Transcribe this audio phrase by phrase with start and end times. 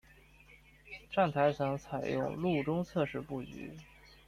[1.11, 3.71] 站台层采用路中侧式布局。